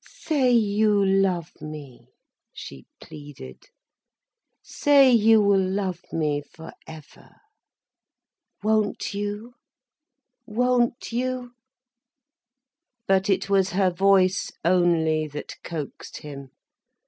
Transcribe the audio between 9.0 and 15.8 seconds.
you—won't you?" But it was her voice only that